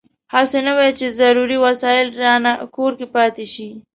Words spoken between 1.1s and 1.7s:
ضروري